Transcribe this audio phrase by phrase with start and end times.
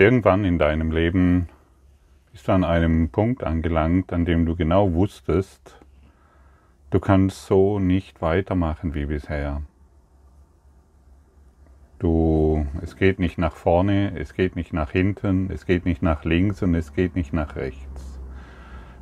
[0.00, 1.50] Irgendwann in deinem Leben
[2.32, 5.78] bist du an einem Punkt angelangt, an dem du genau wusstest,
[6.88, 9.60] du kannst so nicht weitermachen wie bisher.
[11.98, 16.24] Du, es geht nicht nach vorne, es geht nicht nach hinten, es geht nicht nach
[16.24, 18.18] links und es geht nicht nach rechts.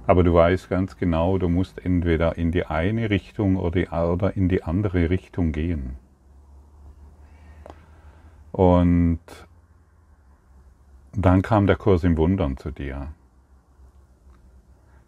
[0.09, 4.65] Aber du weißt ganz genau, du musst entweder in die eine Richtung oder in die
[4.65, 5.95] andere Richtung gehen.
[8.51, 9.21] Und
[11.21, 13.09] dann kam der Kurs im Wundern zu dir.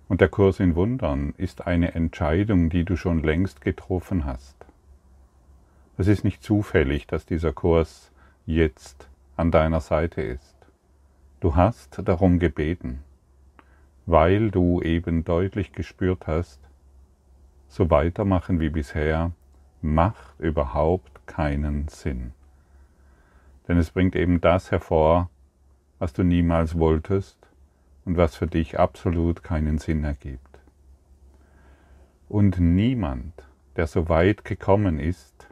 [0.08, 4.56] Und der Kurs in Wundern ist eine Entscheidung, die du schon längst getroffen hast.
[5.98, 8.10] Es ist nicht zufällig, dass dieser Kurs
[8.44, 10.56] jetzt an deiner Seite ist.
[11.38, 13.04] Du hast darum gebeten,
[14.04, 16.58] weil du eben deutlich gespürt hast,
[17.68, 19.30] so weitermachen wie bisher
[19.80, 22.32] macht überhaupt keinen Sinn.
[23.68, 25.30] Denn es bringt eben das hervor,
[26.00, 27.38] was du niemals wolltest
[28.04, 30.58] und was für dich absolut keinen Sinn ergibt.
[32.28, 33.34] Und niemand,
[33.76, 35.46] der so weit gekommen ist,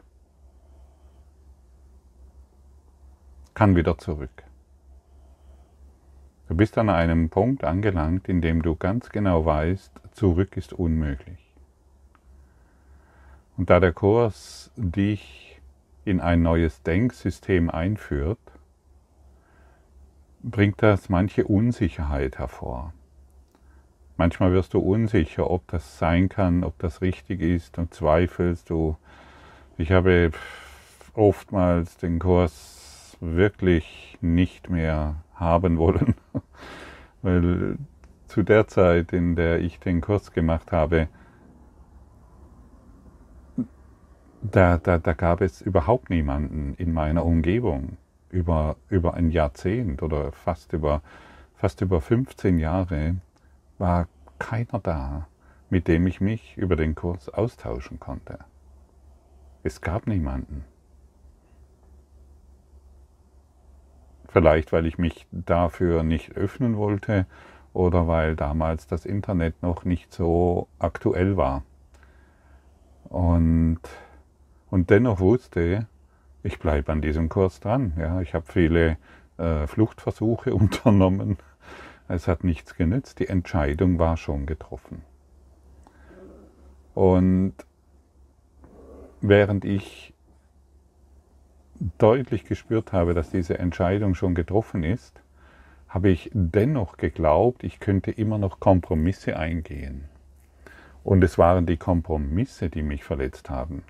[3.53, 4.43] kann wieder zurück.
[6.47, 11.53] Du bist an einem Punkt angelangt, in dem du ganz genau weißt, zurück ist unmöglich.
[13.55, 15.61] Und da der Kurs dich
[16.05, 18.39] in ein neues Denksystem einführt,
[20.41, 22.93] bringt das manche Unsicherheit hervor.
[24.17, 28.97] Manchmal wirst du unsicher, ob das sein kann, ob das richtig ist und zweifelst du.
[29.77, 30.31] Ich habe
[31.13, 36.15] oftmals den Kurs wirklich nicht mehr haben wollen,
[37.21, 37.77] weil
[38.27, 41.07] zu der Zeit, in der ich den Kurs gemacht habe,
[44.41, 47.97] da, da, da gab es überhaupt niemanden in meiner Umgebung
[48.29, 51.01] über, über ein Jahrzehnt oder fast über,
[51.55, 53.15] fast über 15 Jahre
[53.77, 55.27] war keiner da,
[55.69, 58.39] mit dem ich mich über den Kurs austauschen konnte.
[59.63, 60.63] Es gab niemanden.
[64.27, 67.25] Vielleicht weil ich mich dafür nicht öffnen wollte
[67.73, 71.63] oder weil damals das Internet noch nicht so aktuell war.
[73.05, 73.79] Und,
[74.69, 75.87] und dennoch wusste,
[76.43, 77.93] ich bleibe an diesem Kurs dran.
[77.97, 78.97] Ja, ich habe viele
[79.37, 81.37] äh, Fluchtversuche unternommen.
[82.07, 83.19] Es hat nichts genützt.
[83.19, 85.03] Die Entscheidung war schon getroffen.
[86.95, 87.53] Und
[89.21, 90.13] während ich
[91.97, 95.21] deutlich gespürt habe, dass diese Entscheidung schon getroffen ist,
[95.87, 100.05] habe ich dennoch geglaubt, ich könnte immer noch Kompromisse eingehen.
[101.03, 103.83] Und es waren die Kompromisse, die mich verletzt haben,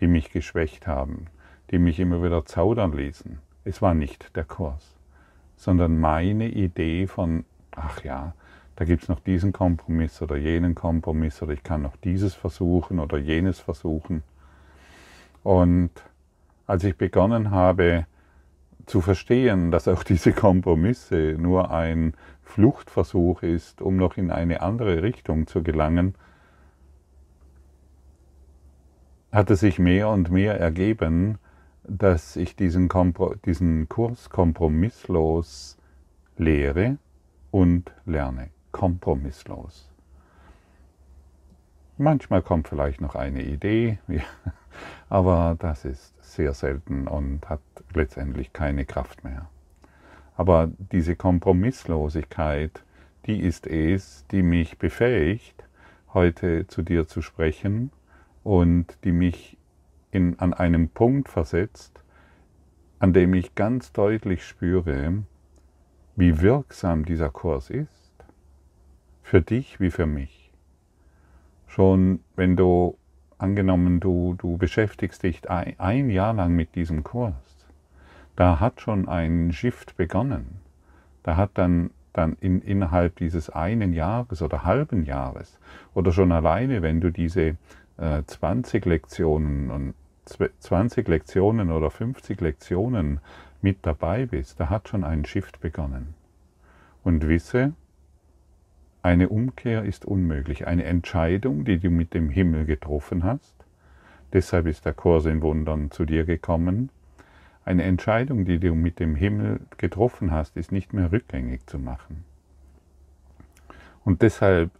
[0.00, 1.26] die mich geschwächt haben,
[1.70, 3.38] die mich immer wieder zaudern ließen.
[3.64, 4.96] Es war nicht der Kurs,
[5.56, 8.34] sondern meine Idee von, ach ja,
[8.76, 13.00] da gibt es noch diesen Kompromiss oder jenen Kompromiss oder ich kann noch dieses versuchen
[13.00, 14.22] oder jenes versuchen.
[15.42, 15.90] Und
[16.66, 18.06] als ich begonnen habe
[18.84, 25.02] zu verstehen, dass auch diese Kompromisse nur ein Fluchtversuch ist, um noch in eine andere
[25.02, 26.14] Richtung zu gelangen,
[29.32, 31.38] hat es sich mehr und mehr ergeben,
[31.88, 35.76] dass ich diesen, Kompro diesen Kurs kompromisslos
[36.36, 36.98] lehre
[37.50, 38.50] und lerne.
[38.72, 39.90] Kompromisslos.
[41.98, 43.98] Manchmal kommt vielleicht noch eine Idee,
[45.08, 47.62] aber das ist sehr selten und hat
[47.94, 49.48] letztendlich keine Kraft mehr.
[50.36, 52.84] Aber diese Kompromisslosigkeit,
[53.24, 55.64] die ist es, die mich befähigt,
[56.12, 57.90] heute zu dir zu sprechen
[58.44, 59.56] und die mich
[60.16, 62.00] in, an einem Punkt versetzt,
[62.98, 65.22] an dem ich ganz deutlich spüre,
[66.16, 68.14] wie wirksam dieser Kurs ist,
[69.22, 70.50] für dich wie für mich.
[71.66, 72.96] Schon wenn du
[73.36, 77.34] angenommen, du, du beschäftigst dich ein, ein Jahr lang mit diesem Kurs,
[78.36, 80.60] da hat schon ein Shift begonnen.
[81.24, 85.58] Da hat dann, dann in, innerhalb dieses einen Jahres oder halben Jahres
[85.92, 87.58] oder schon alleine, wenn du diese
[87.98, 89.94] äh, 20 Lektionen und
[90.26, 93.20] 20 Lektionen oder 50 Lektionen
[93.62, 96.14] mit dabei bist, da hat schon ein Shift begonnen.
[97.02, 97.72] Und wisse,
[99.02, 100.66] eine Umkehr ist unmöglich.
[100.66, 103.54] Eine Entscheidung, die du mit dem Himmel getroffen hast,
[104.32, 106.90] deshalb ist der Kurs in Wundern zu dir gekommen,
[107.66, 112.24] eine Entscheidung, die du mit dem Himmel getroffen hast, ist nicht mehr rückgängig zu machen.
[114.04, 114.70] Und deshalb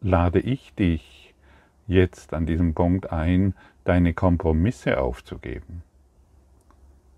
[0.00, 1.27] lade ich dich
[1.88, 3.54] jetzt an diesem Punkt ein,
[3.84, 5.82] deine Kompromisse aufzugeben.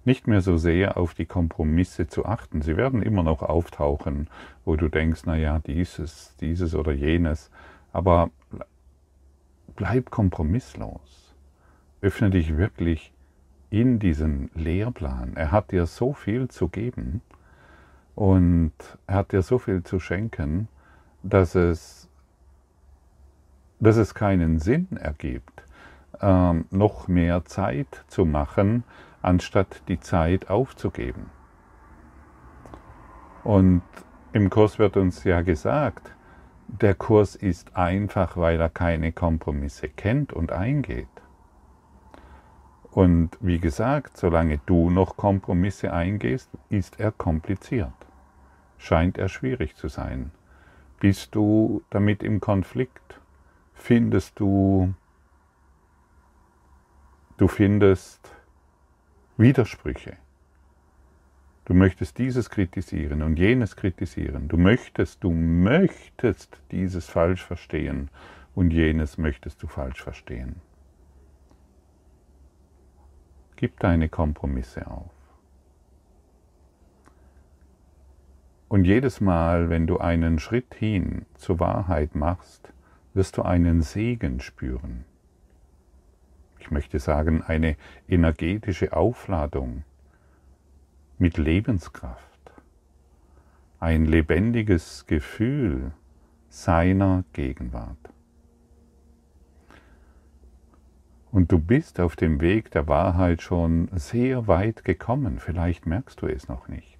[0.04, 2.62] nicht mehr so sehr auf die Kompromisse zu achten.
[2.62, 4.28] Sie werden immer noch auftauchen,
[4.64, 7.50] wo du denkst, na ja, dieses, dieses oder jenes,
[7.92, 8.30] aber
[9.76, 11.34] bleib kompromisslos.
[12.02, 13.12] Öffne dich wirklich
[13.70, 15.36] in diesen Lehrplan.
[15.36, 17.22] Er hat dir so viel zu geben
[18.14, 18.72] und
[19.06, 20.68] er hat dir so viel zu schenken,
[21.22, 22.09] dass es,
[23.80, 25.64] dass es keinen Sinn ergibt,
[26.20, 28.84] ähm, noch mehr Zeit zu machen,
[29.22, 31.30] anstatt die Zeit aufzugeben.
[33.42, 33.82] Und
[34.32, 36.14] im Kurs wird uns ja gesagt,
[36.68, 41.08] der Kurs ist einfach, weil er keine Kompromisse kennt und eingeht.
[42.92, 47.92] Und wie gesagt, solange du noch Kompromisse eingehst, ist er kompliziert.
[48.78, 50.32] Scheint er schwierig zu sein.
[50.98, 53.20] Bist du damit im Konflikt?
[53.80, 54.94] Findest du,
[57.38, 58.36] du findest
[59.38, 60.18] Widersprüche.
[61.64, 64.48] Du möchtest dieses kritisieren und jenes kritisieren.
[64.48, 68.10] Du möchtest, du möchtest dieses falsch verstehen
[68.54, 70.56] und jenes möchtest du falsch verstehen.
[73.56, 75.10] Gib deine Kompromisse auf.
[78.68, 82.72] Und jedes Mal, wenn du einen Schritt hin zur Wahrheit machst,
[83.14, 85.04] wirst du einen Segen spüren.
[86.58, 87.76] Ich möchte sagen, eine
[88.08, 89.84] energetische Aufladung
[91.18, 92.52] mit Lebenskraft,
[93.78, 95.92] ein lebendiges Gefühl
[96.48, 97.96] seiner Gegenwart.
[101.32, 105.38] Und du bist auf dem Weg der Wahrheit schon sehr weit gekommen.
[105.38, 106.98] Vielleicht merkst du es noch nicht.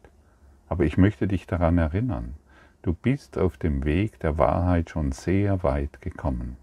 [0.68, 2.34] Aber ich möchte dich daran erinnern,
[2.82, 6.56] du bist auf dem Weg der Wahrheit schon sehr weit gekommen.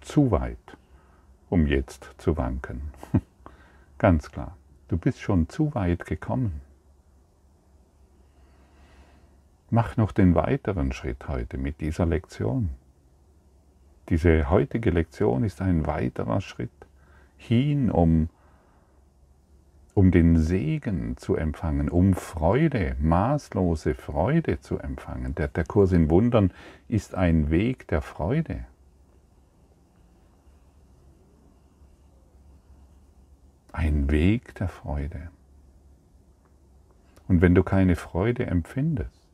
[0.00, 0.76] Zu weit,
[1.48, 2.82] um jetzt zu wanken.
[3.98, 4.56] Ganz klar,
[4.88, 6.62] du bist schon zu weit gekommen.
[9.68, 12.70] Mach noch den weiteren Schritt heute mit dieser Lektion.
[14.08, 16.70] Diese heutige Lektion ist ein weiterer Schritt
[17.36, 18.28] hin, um,
[19.94, 25.34] um den Segen zu empfangen, um Freude, maßlose Freude zu empfangen.
[25.34, 26.52] Der, der Kurs in Wundern
[26.88, 28.64] ist ein Weg der Freude.
[33.72, 35.30] Ein Weg der Freude.
[37.28, 39.30] Und wenn du keine Freude empfindest,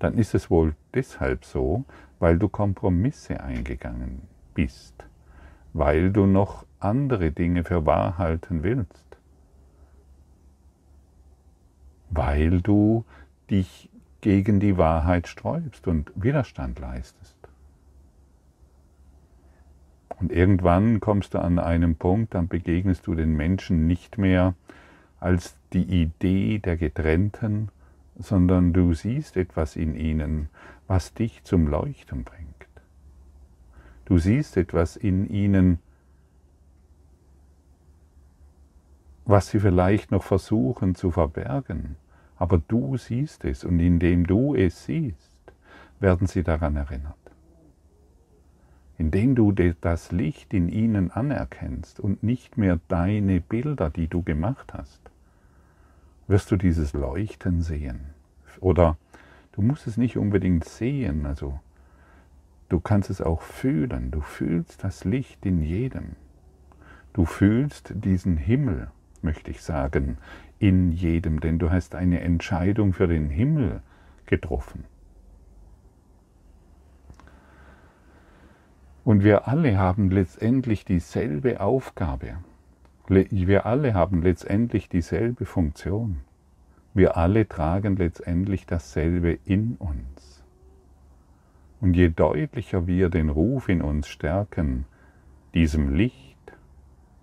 [0.00, 1.84] dann ist es wohl deshalb so,
[2.18, 4.22] weil du Kompromisse eingegangen
[4.54, 4.94] bist,
[5.72, 9.09] weil du noch andere Dinge für wahr halten willst,
[12.10, 13.04] weil du
[13.50, 13.88] dich
[14.20, 17.36] gegen die Wahrheit sträubst und Widerstand leistest.
[20.20, 24.54] Und irgendwann kommst du an einen Punkt, dann begegnest du den Menschen nicht mehr
[25.18, 27.70] als die Idee der Getrennten,
[28.18, 30.50] sondern du siehst etwas in ihnen,
[30.86, 32.50] was dich zum Leuchten bringt.
[34.04, 35.78] Du siehst etwas in ihnen,
[39.30, 41.96] was sie vielleicht noch versuchen zu verbergen,
[42.36, 45.40] aber du siehst es und indem du es siehst,
[46.00, 47.14] werden sie daran erinnert.
[48.98, 54.74] Indem du das Licht in ihnen anerkennst und nicht mehr deine Bilder, die du gemacht
[54.74, 55.00] hast,
[56.28, 58.10] wirst du dieses Leuchten sehen.
[58.60, 58.98] Oder
[59.52, 61.58] Du musst es nicht unbedingt sehen, also
[62.68, 64.10] du kannst es auch fühlen.
[64.10, 66.16] Du fühlst das Licht in jedem.
[67.12, 68.90] Du fühlst diesen Himmel,
[69.22, 70.18] möchte ich sagen,
[70.58, 73.80] in jedem, denn du hast eine Entscheidung für den Himmel
[74.26, 74.84] getroffen.
[79.04, 82.36] Und wir alle haben letztendlich dieselbe Aufgabe.
[83.08, 86.20] Wir alle haben letztendlich dieselbe Funktion.
[86.92, 90.44] Wir alle tragen letztendlich dasselbe in uns.
[91.80, 94.84] Und je deutlicher wir den Ruf in uns stärken,
[95.54, 96.36] diesem Licht,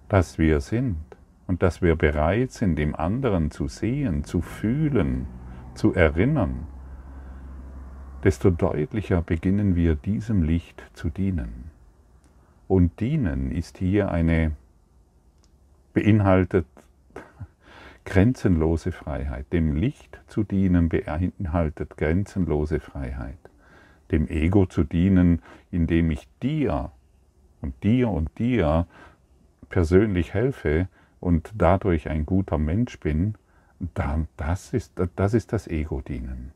[0.10, 1.07] das wir sind
[1.48, 5.28] und dass wir bereit sind, dem anderen zu sehen, zu fühlen,
[5.74, 6.68] zu erinnern,
[8.24, 11.72] desto deutlicher beginnen wir diesem Licht zu dienen.
[12.68, 14.52] Und dienen ist hier eine
[15.94, 16.68] beinhaltet
[18.04, 19.52] grenzenlose Freiheit.
[19.52, 23.38] Dem Licht zu dienen beinhaltet grenzenlose Freiheit.
[24.12, 26.92] Dem Ego zu dienen, indem ich dir
[27.62, 28.88] und dir und dir
[29.70, 30.88] persönlich helfe
[31.20, 33.36] und dadurch ein guter Mensch bin,
[34.38, 36.52] das ist das, ist das Ego-Dienen.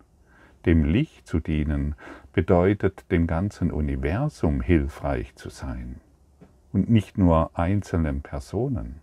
[0.65, 1.95] Dem Licht zu dienen
[2.33, 6.01] bedeutet, dem ganzen Universum hilfreich zu sein
[6.71, 9.01] und nicht nur einzelnen Personen.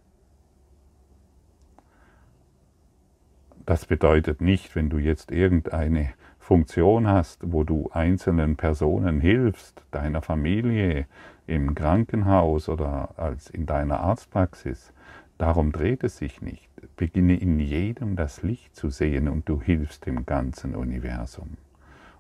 [3.67, 10.23] Das bedeutet nicht, wenn du jetzt irgendeine Funktion hast, wo du einzelnen Personen hilfst, deiner
[10.23, 11.07] Familie,
[11.47, 14.93] im Krankenhaus oder als in deiner Arztpraxis,
[15.39, 16.69] darum dreht es sich nicht.
[16.97, 21.57] Beginne in jedem das Licht zu sehen und du hilfst dem ganzen Universum.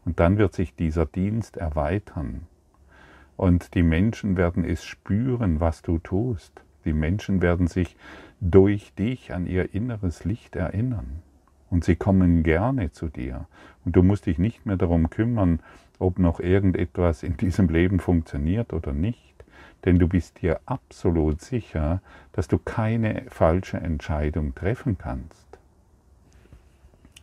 [0.05, 2.47] Und dann wird sich dieser Dienst erweitern.
[3.37, 6.63] Und die Menschen werden es spüren, was du tust.
[6.85, 7.97] Die Menschen werden sich
[8.41, 11.23] durch dich an ihr inneres Licht erinnern.
[11.71, 13.47] Und sie kommen gerne zu dir.
[13.85, 15.61] Und du musst dich nicht mehr darum kümmern,
[15.99, 19.28] ob noch irgendetwas in diesem Leben funktioniert oder nicht.
[19.85, 22.01] Denn du bist dir absolut sicher,
[22.33, 25.47] dass du keine falsche Entscheidung treffen kannst.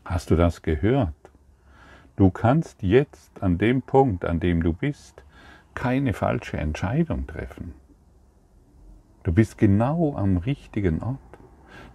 [0.06, 1.14] Hast du das gehört?
[2.16, 5.24] Du kannst jetzt an dem Punkt, an dem du bist,
[5.74, 7.74] keine falsche Entscheidung treffen.
[9.24, 11.20] Du bist genau am richtigen Ort.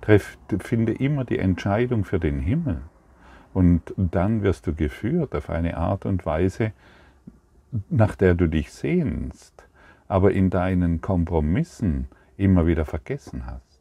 [0.02, 2.82] Treff, finde immer die Entscheidung für den Himmel.
[3.54, 6.72] Und dann wirst du geführt auf eine Art und Weise,
[7.88, 9.66] nach der du dich sehnst,
[10.10, 13.80] aber in deinen Kompromissen immer wieder vergessen hast.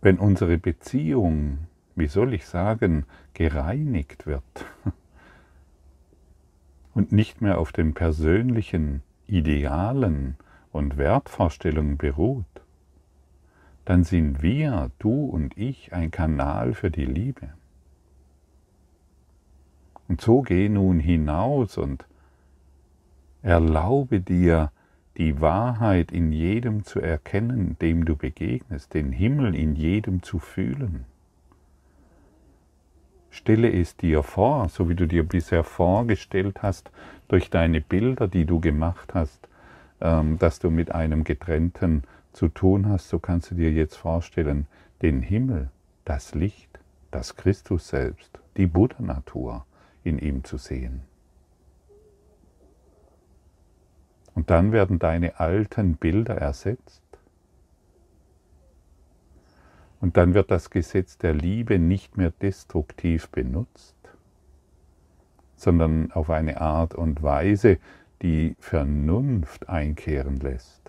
[0.00, 4.42] Wenn unsere Beziehung, wie soll ich sagen, gereinigt wird,
[6.94, 10.38] und nicht mehr auf den persönlichen Idealen
[10.72, 12.46] und Wertvorstellungen beruht,
[13.84, 17.50] dann sind wir, du und ich, ein Kanal für die Liebe.
[20.08, 22.04] Und so geh nun hinaus und
[23.42, 24.70] erlaube dir,
[25.16, 31.04] die Wahrheit in jedem zu erkennen, dem du begegnest, den Himmel in jedem zu fühlen.
[33.30, 36.90] Stelle es dir vor, so wie du dir bisher vorgestellt hast,
[37.28, 39.48] durch deine Bilder, die du gemacht hast,
[40.00, 44.66] ähm, dass du mit einem Getrennten zu tun hast, so kannst du dir jetzt vorstellen,
[45.00, 45.70] den Himmel,
[46.04, 46.78] das Licht,
[47.10, 49.64] das Christus selbst, die Buddha-Natur
[50.04, 51.02] in ihm zu sehen.
[54.34, 57.02] Und dann werden deine alten Bilder ersetzt
[60.00, 63.94] und dann wird das Gesetz der Liebe nicht mehr destruktiv benutzt,
[65.54, 67.78] sondern auf eine Art und Weise,
[68.20, 70.81] die Vernunft einkehren lässt.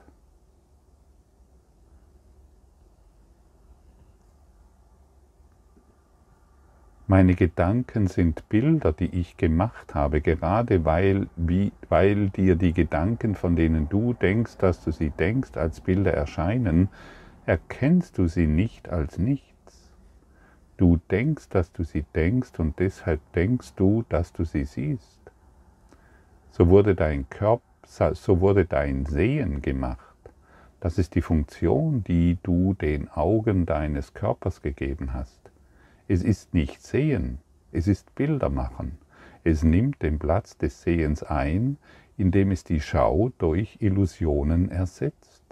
[7.06, 13.36] Meine Gedanken sind Bilder, die ich gemacht habe, gerade weil, wie, weil dir die Gedanken,
[13.36, 16.88] von denen du denkst, dass du sie denkst, als Bilder erscheinen,
[17.46, 19.92] erkennst du sie nicht als nichts.
[20.78, 25.20] Du denkst, dass du sie denkst und deshalb denkst du, dass du sie siehst.
[26.52, 30.00] So wurde dein Körper, so wurde dein Sehen gemacht.
[30.80, 35.43] Das ist die Funktion, die du den Augen deines Körpers gegeben hast.
[36.08, 37.40] Es ist nicht Sehen,
[37.72, 38.98] es ist Bilder machen.
[39.44, 41.78] Es nimmt den Platz des Sehens ein,
[42.18, 45.44] indem es die Schau durch Illusionen ersetzt.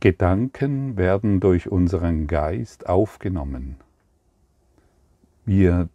[0.00, 3.76] Gedanken werden durch unseren Geist aufgenommen.
[5.44, 5.90] Wir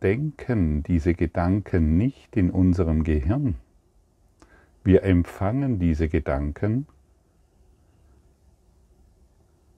[0.00, 3.56] denken diese Gedanken nicht in unserem Gehirn.
[4.86, 6.86] Wir empfangen diese Gedanken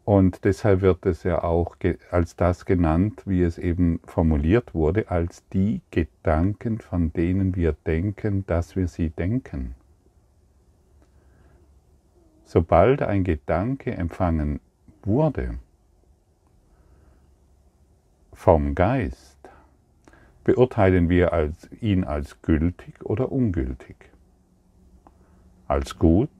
[0.05, 1.77] und deshalb wird es ja auch
[2.11, 8.45] als das genannt, wie es eben formuliert wurde, als die Gedanken, von denen wir denken,
[8.47, 9.77] dass wir sie denken.
[12.45, 14.61] Sobald ein Gedanke empfangen
[15.05, 15.55] wurde
[18.35, 19.38] vom Geist,
[20.45, 21.50] beurteilen wir
[21.81, 23.97] ihn als gültig oder ungültig,
[25.69, 26.31] als gut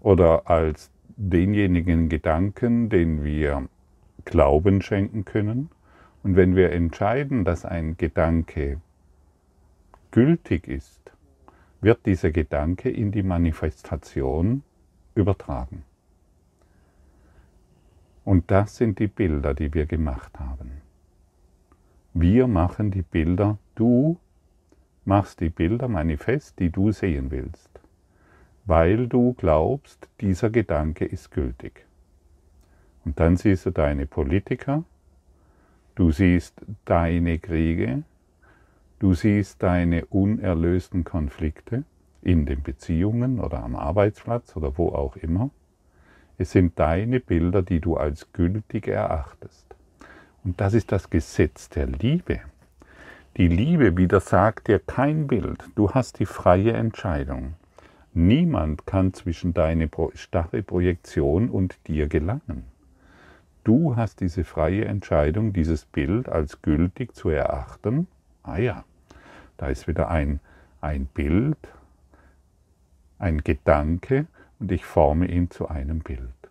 [0.00, 3.68] oder als denjenigen Gedanken, den wir
[4.24, 5.70] Glauben schenken können.
[6.22, 8.80] Und wenn wir entscheiden, dass ein Gedanke
[10.10, 11.12] gültig ist,
[11.80, 14.62] wird dieser Gedanke in die Manifestation
[15.14, 15.84] übertragen.
[18.24, 20.80] Und das sind die Bilder, die wir gemacht haben.
[22.14, 24.18] Wir machen die Bilder, du
[25.06, 27.70] machst die Bilder manifest, die du sehen willst,
[28.64, 31.86] weil du glaubst, dieser Gedanke ist gültig.
[33.04, 34.84] Und dann siehst du deine Politiker,
[35.94, 38.02] du siehst deine Kriege,
[39.04, 41.84] Du siehst deine unerlösten Konflikte
[42.22, 45.50] in den Beziehungen oder am Arbeitsplatz oder wo auch immer.
[46.38, 49.66] Es sind deine Bilder, die du als gültig erachtest.
[50.42, 52.40] Und das ist das Gesetz der Liebe.
[53.36, 55.64] Die Liebe widersagt dir kein Bild.
[55.74, 57.54] Du hast die freie Entscheidung.
[58.12, 62.62] Niemand kann zwischen deine starre Projektion und dir gelangen.
[63.64, 68.06] Du hast diese freie Entscheidung, dieses Bild als gültig zu erachten.
[68.44, 68.84] Ah ja,
[69.56, 70.38] da ist wieder ein,
[70.80, 71.58] ein Bild,
[73.18, 74.26] ein Gedanke
[74.60, 76.43] und ich forme ihn zu einem Bild.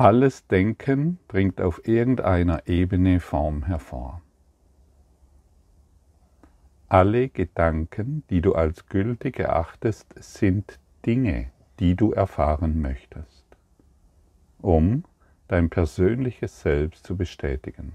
[0.00, 4.22] Alles Denken bringt auf irgendeiner Ebene Form hervor.
[6.88, 13.44] Alle Gedanken, die du als gültig erachtest, sind Dinge, die du erfahren möchtest,
[14.62, 15.04] um
[15.48, 17.92] dein persönliches Selbst zu bestätigen,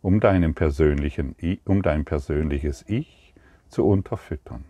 [0.00, 1.34] um, deinem persönlichen,
[1.64, 3.34] um dein persönliches Ich
[3.68, 4.64] zu unterfüttern.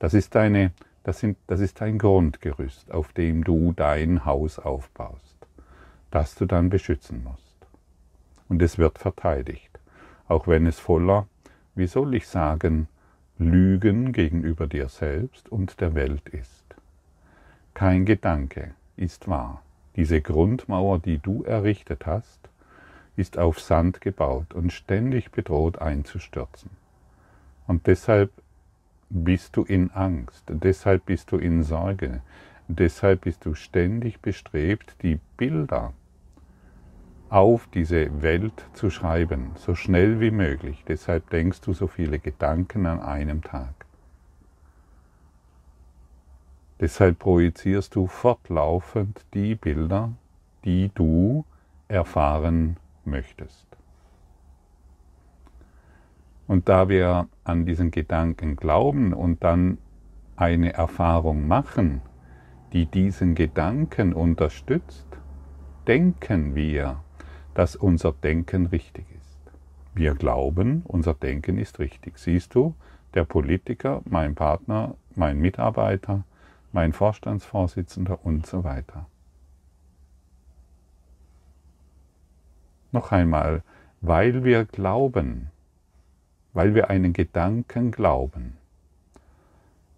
[0.00, 0.72] Das ist deine
[1.04, 5.36] das, sind, das ist ein Grundgerüst, auf dem du dein Haus aufbaust,
[6.10, 7.56] das du dann beschützen musst.
[8.48, 9.78] Und es wird verteidigt,
[10.26, 11.26] auch wenn es voller,
[11.74, 12.88] wie soll ich sagen,
[13.38, 16.64] Lügen gegenüber dir selbst und der Welt ist.
[17.74, 19.62] Kein Gedanke ist wahr.
[19.94, 22.48] Diese Grundmauer, die du errichtet hast,
[23.16, 26.70] ist auf Sand gebaut und ständig bedroht einzustürzen.
[27.66, 28.32] Und deshalb
[29.10, 32.22] bist du in Angst, deshalb bist du in Sorge,
[32.68, 35.92] deshalb bist du ständig bestrebt, die Bilder
[37.30, 40.84] auf diese Welt zu schreiben, so schnell wie möglich.
[40.88, 43.74] Deshalb denkst du so viele Gedanken an einem Tag.
[46.80, 50.12] Deshalb projizierst du fortlaufend die Bilder,
[50.64, 51.44] die du
[51.88, 53.67] erfahren möchtest.
[56.48, 59.78] Und da wir an diesen Gedanken glauben und dann
[60.34, 62.00] eine Erfahrung machen,
[62.72, 65.06] die diesen Gedanken unterstützt,
[65.86, 67.04] denken wir,
[67.52, 69.38] dass unser Denken richtig ist.
[69.94, 72.18] Wir glauben, unser Denken ist richtig.
[72.18, 72.74] Siehst du,
[73.12, 76.24] der Politiker, mein Partner, mein Mitarbeiter,
[76.72, 79.06] mein Vorstandsvorsitzender und so weiter.
[82.90, 83.62] Noch einmal,
[84.00, 85.50] weil wir glauben,
[86.58, 88.56] weil wir einen Gedanken glauben.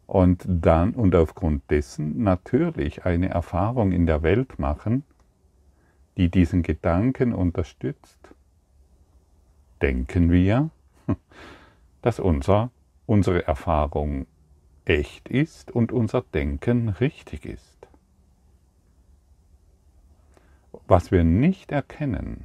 [0.07, 5.03] Und dann und aufgrund dessen natürlich eine Erfahrung in der Welt machen,
[6.19, 8.19] die diesen Gedanken unterstützt,
[9.81, 10.69] denken wir,
[12.03, 12.71] dass unser,
[13.07, 14.27] unsere Erfahrung
[14.85, 17.89] echt ist und unser Denken richtig ist.
[20.87, 22.45] Was wir nicht erkennen,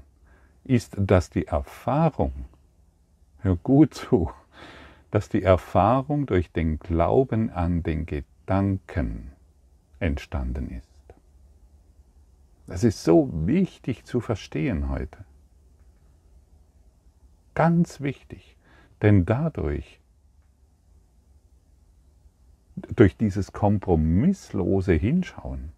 [0.64, 2.46] ist, dass die Erfahrung
[3.46, 4.32] hör gut zu,
[5.12, 9.32] dass die Erfahrung durch den Glauben an den Gedanken
[10.00, 10.90] entstanden ist.
[12.68, 15.24] Das ist so wichtig zu verstehen heute.
[17.54, 18.58] Ganz wichtig,
[19.02, 20.02] denn dadurch,
[22.76, 25.72] durch dieses kompromisslose Hinschauen,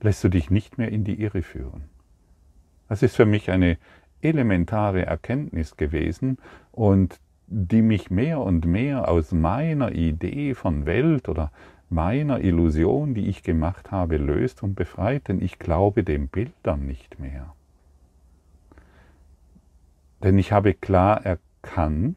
[0.00, 1.88] lässt du dich nicht mehr in die Irre führen.
[2.88, 3.78] Das ist für mich eine
[4.22, 6.38] elementare Erkenntnis gewesen
[6.70, 11.50] und die mich mehr und mehr aus meiner Idee von Welt oder
[11.90, 17.18] meiner Illusion, die ich gemacht habe, löst und befreit, denn ich glaube den Bildern nicht
[17.18, 17.54] mehr.
[20.22, 22.16] Denn ich habe klar erkannt,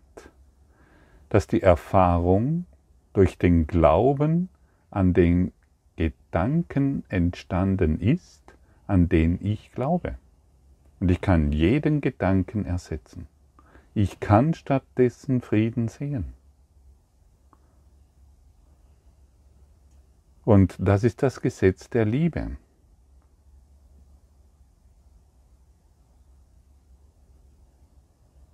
[1.30, 2.66] dass die Erfahrung
[3.14, 4.50] durch den Glauben
[4.92, 5.52] an den
[5.98, 8.42] Gedanken entstanden ist,
[8.88, 10.16] an den ich glaube.
[11.00, 13.28] Und ich kann jeden Gedanken ersetzen.
[13.94, 16.34] Ich kann stattdessen Frieden sehen.
[20.44, 22.58] Und das ist das Gesetz der Liebe.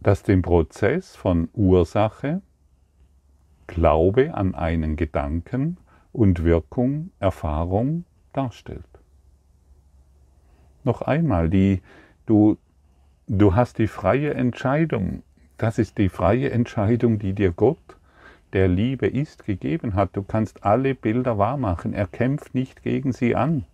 [0.02, 2.42] das den Prozess von Ursache,
[3.68, 5.78] Glaube an einen Gedanken
[6.12, 8.84] und Wirkung, Erfahrung darstellt.
[10.84, 11.82] Noch einmal, die,
[12.32, 12.58] Du,
[13.28, 15.22] du hast die freie Entscheidung.
[15.58, 17.98] Das ist die freie Entscheidung, die dir Gott,
[18.54, 20.16] der Liebe ist, gegeben hat.
[20.16, 21.94] Du kannst alle Bilder wahrmachen.
[21.94, 23.66] Er kämpft nicht gegen sie an.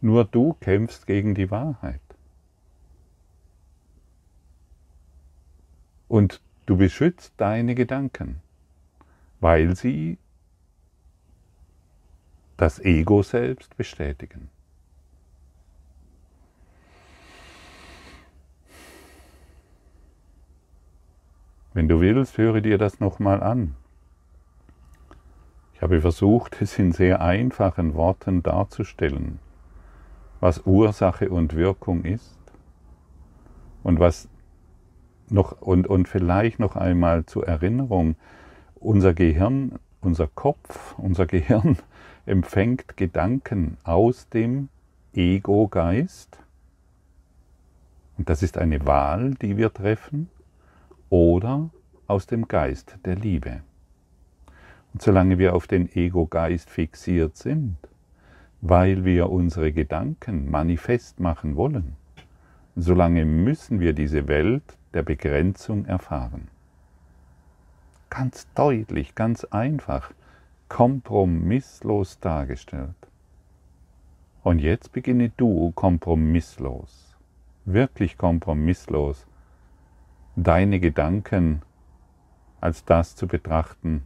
[0.00, 2.00] Nur du kämpfst gegen die Wahrheit.
[6.06, 8.42] Und du beschützt deine Gedanken,
[9.40, 10.18] weil sie
[12.56, 14.51] das Ego selbst bestätigen.
[21.74, 23.74] Wenn du willst, höre dir das nochmal an.
[25.74, 29.38] Ich habe versucht, es in sehr einfachen Worten darzustellen,
[30.40, 32.38] was Ursache und Wirkung ist
[33.82, 34.28] und was
[35.30, 38.16] noch und, und vielleicht noch einmal zur Erinnerung,
[38.74, 41.78] unser Gehirn, unser Kopf, unser Gehirn
[42.26, 44.68] empfängt Gedanken aus dem
[45.14, 46.38] Ego-Geist.
[48.18, 50.28] Und das ist eine Wahl, die wir treffen,
[51.12, 51.68] oder
[52.06, 53.60] aus dem Geist der Liebe.
[54.94, 57.76] Und solange wir auf den Ego-Geist fixiert sind,
[58.62, 61.96] weil wir unsere Gedanken manifest machen wollen,
[62.76, 66.48] solange müssen wir diese Welt der Begrenzung erfahren.
[68.08, 70.12] Ganz deutlich, ganz einfach,
[70.70, 72.96] kompromisslos dargestellt.
[74.42, 77.18] Und jetzt beginne du kompromisslos,
[77.66, 79.26] wirklich kompromisslos,
[80.36, 81.62] deine Gedanken
[82.60, 84.04] als das zu betrachten,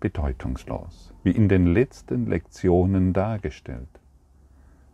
[0.00, 3.88] bedeutungslos, wie in den letzten Lektionen dargestellt,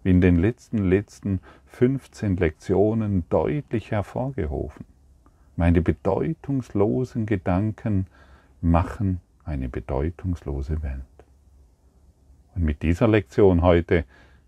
[0.03, 4.85] wie in den letzten, letzten 15 Lektionen deutlich hervorgehoben.
[5.57, 8.07] Meine bedeutungslosen Gedanken
[8.61, 11.03] machen eine bedeutungslose Welt.
[12.55, 14.05] Und mit dieser Lektion heute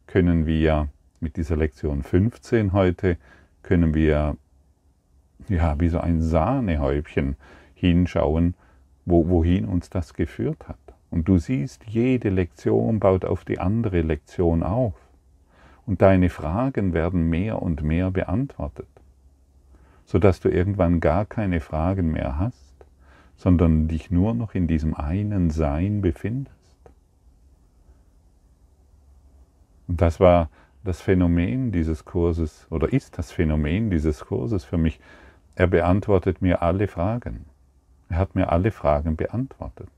[0.06, 0.88] können wir,
[1.20, 3.16] mit dieser Lektion 15 heute,
[3.62, 4.36] können wir
[5.48, 7.36] ja wie so ein Sahnehäubchen
[7.74, 8.54] hinschauen,
[9.04, 10.78] wo, wohin uns das geführt hat.
[11.10, 14.94] Und du siehst, jede Lektion baut auf die andere Lektion auf.
[15.86, 18.88] Und deine Fragen werden mehr und mehr beantwortet,
[20.06, 22.74] sodass du irgendwann gar keine Fragen mehr hast,
[23.36, 26.54] sondern dich nur noch in diesem einen Sein befindest.
[29.86, 30.48] Und das war
[30.82, 35.00] das Phänomen dieses Kurses oder ist das Phänomen dieses Kurses für mich.
[35.56, 37.46] Er beantwortet mir alle Fragen.
[38.08, 39.88] Er hat mir alle Fragen beantwortet.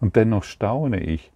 [0.00, 1.32] Und dennoch staune ich,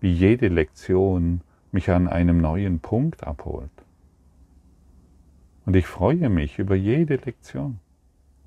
[0.00, 3.70] wie jede Lektion mich an einem neuen Punkt abholt.
[5.66, 7.78] Und ich freue mich über jede Lektion,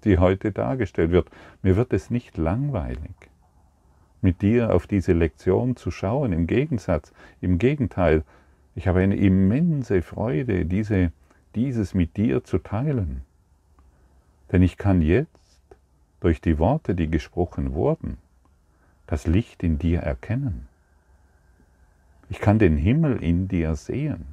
[0.04, 1.30] die heute dargestellt wird.
[1.62, 3.14] Mir wird es nicht langweilig,
[4.22, 6.34] mit dir auf diese Lektion zu schauen.
[6.34, 8.24] Im Gegensatz, im Gegenteil,
[8.76, 11.12] ich habe eine immense Freude, diese,
[11.56, 13.22] dieses mit dir zu teilen.
[14.52, 15.76] Denn ich kann jetzt
[16.20, 18.18] durch die Worte, die gesprochen wurden,
[19.08, 20.68] das Licht in dir erkennen.
[22.30, 24.26] Ich kann den Himmel in dir sehen.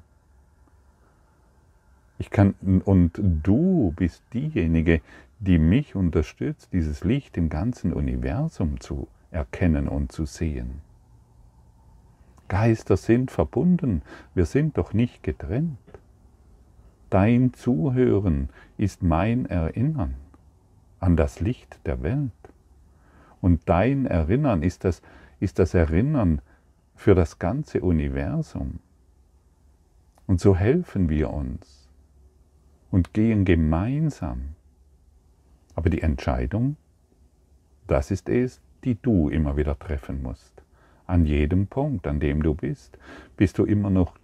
[2.19, 5.01] Ich kann, und du bist diejenige,
[5.41, 10.81] die mich unterstützt, dieses Licht im ganzen Universum zu erkennen und zu sehen.
[12.49, 14.03] Geister sind verbunden,
[14.35, 15.79] wir sind doch nicht getrennt.
[17.11, 20.15] Dein Zuhören ist mein Erinnern
[21.01, 22.33] an das Licht der Welt.
[23.41, 25.01] Und dein Erinnern ist das,
[25.41, 26.41] ist das Erinnern
[26.97, 28.81] für das ganze Universum.
[30.27, 31.89] Und so helfen wir uns
[32.91, 34.55] und gehen gemeinsam.
[35.75, 36.77] Aber die Entscheidung,
[37.87, 40.63] das ist es, die du immer wieder treffen musst.
[41.09, 42.99] An jedem Punkt, an dem du bist,
[43.37, 44.17] bist du immer noch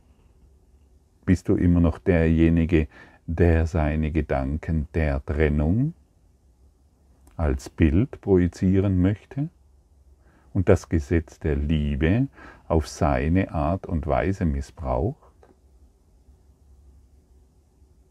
[1.24, 2.88] bist du immer noch derjenige,
[3.26, 5.94] der seine Gedanken der Trennung
[7.36, 9.48] als Bild projizieren möchte
[10.52, 12.28] und das Gesetz der Liebe
[12.68, 15.16] auf seine Art und Weise missbraucht?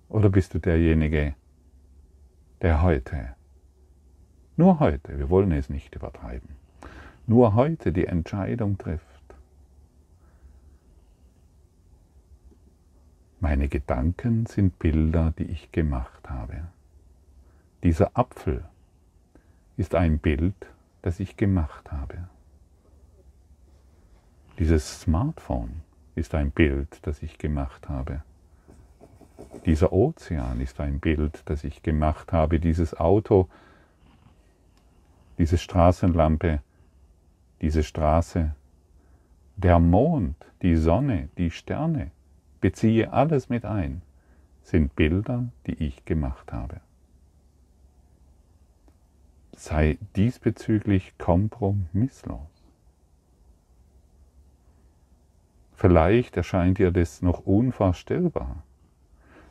[0.10, 1.36] Oder bist du derjenige,
[2.64, 3.36] der heute,
[4.58, 6.63] nur heute, wir wollen es nicht übertreiben,
[7.28, 9.14] nur heute die Entscheidung trifft,
[13.44, 16.64] Meine Gedanken sind Bilder, die ich gemacht habe.
[17.84, 18.64] Dieser Apfel
[19.76, 20.56] ist ein Bild,
[21.02, 22.30] das ich gemacht habe.
[24.60, 25.82] Dieses Smartphone
[26.16, 28.24] ist ein Bild, das ich gemacht habe.
[29.66, 32.62] Dieser Ozean ist ein Bild, das ich gemacht habe.
[32.62, 33.50] Dieses Auto,
[35.38, 36.62] diese Straßenlampe,
[37.64, 38.54] diese Straße,
[39.56, 42.12] der Mond, die Sonne, die Sterne,
[42.60, 44.02] beziehe alles mit ein,
[44.64, 46.82] sind Bilder, die ich gemacht habe.
[49.56, 52.42] Sei diesbezüglich kompromisslos.
[55.72, 58.62] Vielleicht erscheint dir das noch unvorstellbar,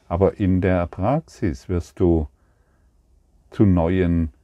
[0.06, 2.28] aber in der Praxis wirst du
[3.50, 4.34] zu neuen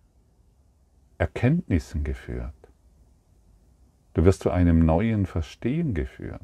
[1.19, 2.58] Erkenntnissen geführt.
[4.19, 6.41] Du wirst zu einem neuen Verstehen geführt.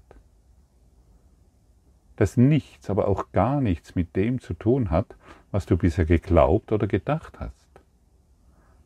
[2.14, 5.16] das nichts, aber auch gar nichts mit dem zu tun hat,
[5.50, 7.68] was du bisher geglaubt oder gedacht hast.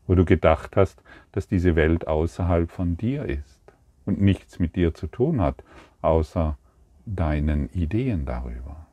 [0.06, 3.60] Wo du gedacht hast, dass diese Welt außerhalb von dir ist
[4.06, 5.62] und nichts mit dir zu tun hat,
[6.00, 6.56] außer
[7.04, 8.86] deinen Ideen darüber.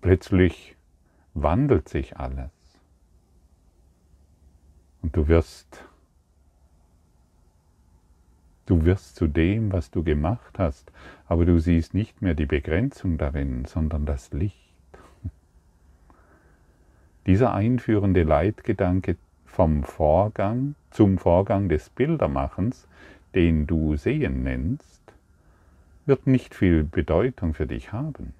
[0.00, 0.74] Plötzlich
[1.34, 2.50] wandelt sich alles.
[5.02, 5.84] Und du wirst
[8.70, 10.92] Du wirst zu dem, was du gemacht hast,
[11.26, 14.72] aber du siehst nicht mehr die Begrenzung darin, sondern das Licht.
[17.26, 22.86] Dieser einführende Leitgedanke vom Vorgang zum Vorgang des Bildermachens,
[23.34, 25.02] den du Sehen nennst,
[26.06, 28.34] wird nicht viel Bedeutung für dich haben.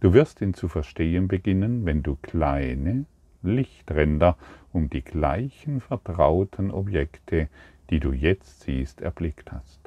[0.00, 3.04] Du wirst ihn zu verstehen beginnen, wenn du kleine
[3.44, 4.36] Lichtränder
[4.72, 7.48] um die gleichen vertrauten Objekte
[7.90, 9.80] die du jetzt siehst, erblickt hast.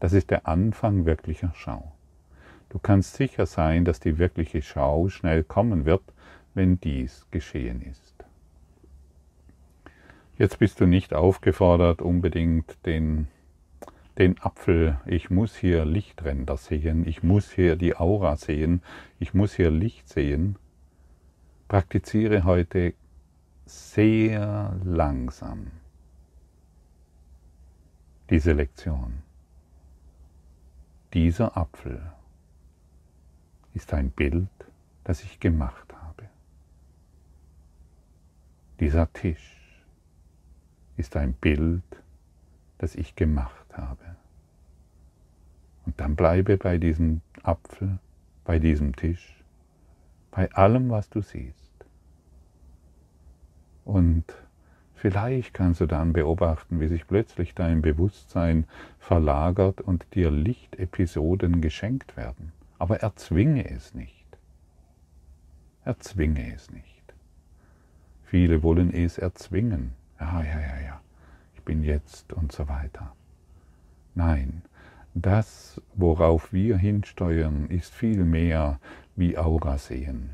[0.00, 1.92] Das ist der Anfang wirklicher Schau.
[2.70, 6.02] Du kannst sicher sein, dass die wirkliche Schau schnell kommen wird,
[6.54, 8.24] wenn dies geschehen ist.
[10.38, 13.28] Jetzt bist du nicht aufgefordert, unbedingt den,
[14.18, 18.82] den Apfel, ich muss hier Lichtränder sehen, ich muss hier die Aura sehen,
[19.20, 20.56] ich muss hier Licht sehen.
[21.68, 22.94] Praktiziere heute
[23.66, 25.70] sehr langsam
[28.32, 29.22] diese Lektion.
[31.12, 32.00] Dieser Apfel
[33.74, 34.48] ist ein Bild,
[35.04, 36.30] das ich gemacht habe.
[38.80, 39.84] Dieser Tisch
[40.96, 41.84] ist ein Bild,
[42.78, 44.16] das ich gemacht habe.
[45.84, 47.98] Und dann bleibe bei diesem Apfel,
[48.44, 49.44] bei diesem Tisch,
[50.30, 51.84] bei allem, was du siehst.
[53.84, 54.24] Und
[55.02, 58.68] Vielleicht kannst du dann beobachten, wie sich plötzlich dein Bewusstsein
[59.00, 62.52] verlagert und dir Lichtepisoden geschenkt werden.
[62.78, 64.24] Aber erzwinge es nicht.
[65.84, 67.02] Erzwinge es nicht.
[68.22, 69.94] Viele wollen es erzwingen.
[70.20, 71.00] Ja, ja, ja, ja.
[71.56, 73.12] Ich bin jetzt und so weiter.
[74.14, 74.62] Nein,
[75.14, 78.78] das, worauf wir hinsteuern, ist viel mehr
[79.16, 80.30] wie Aura sehen.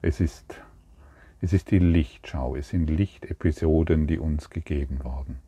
[0.00, 0.54] Es ist
[1.40, 5.38] es ist die Lichtschau, es sind Lichtepisoden, die uns gegeben worden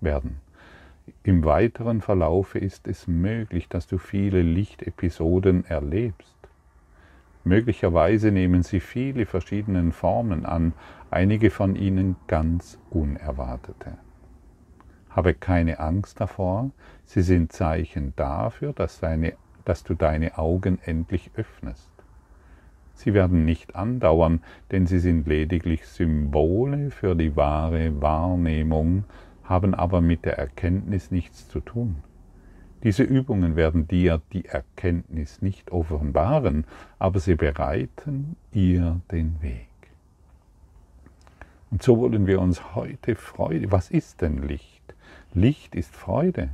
[0.00, 0.40] werden.
[1.22, 6.36] Im weiteren Verlaufe ist es möglich, dass du viele Lichtepisoden erlebst.
[7.44, 10.74] Möglicherweise nehmen sie viele verschiedene Formen an,
[11.10, 13.96] einige von ihnen ganz unerwartete.
[15.08, 16.70] Habe keine Angst davor,
[17.04, 19.32] sie sind Zeichen dafür, dass, deine,
[19.64, 21.90] dass du deine Augen endlich öffnest.
[22.98, 24.40] Sie werden nicht andauern,
[24.72, 29.04] denn sie sind lediglich Symbole für die wahre Wahrnehmung,
[29.44, 32.02] haben aber mit der Erkenntnis nichts zu tun.
[32.82, 36.64] Diese Übungen werden dir die Erkenntnis nicht offenbaren,
[36.98, 39.68] aber sie bereiten ihr den Weg.
[41.70, 43.70] Und so wollen wir uns heute Freude.
[43.70, 44.82] Was ist denn Licht?
[45.34, 46.48] Licht ist Freude.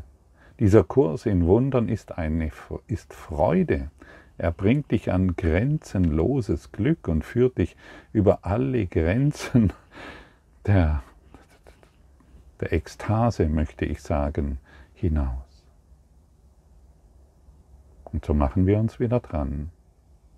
[0.60, 2.50] Dieser Kurs in Wundern ist, eine,
[2.86, 3.90] ist Freude.
[4.36, 7.76] Er bringt dich an grenzenloses Glück und führt dich
[8.12, 9.72] über alle Grenzen
[10.66, 11.02] der,
[12.60, 14.58] der Ekstase, möchte ich sagen,
[14.94, 15.64] hinaus.
[18.04, 19.70] Und so machen wir uns wieder dran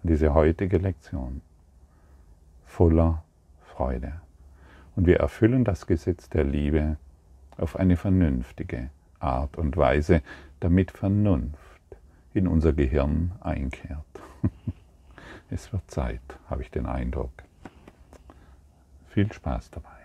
[0.03, 1.41] an diese heutige Lektion
[2.65, 3.23] voller
[3.63, 4.21] Freude.
[4.95, 6.97] Und wir erfüllen das Gesetz der Liebe
[7.57, 10.23] auf eine vernünftige Art und Weise,
[10.61, 11.66] damit Vernunft
[12.37, 14.05] in unser Gehirn einkehrt.
[15.51, 17.33] es wird Zeit, habe ich den Eindruck.
[19.09, 19.96] Viel Spaß dabei.